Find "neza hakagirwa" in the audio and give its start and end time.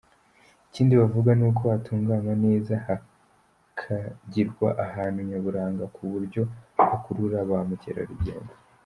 2.45-4.69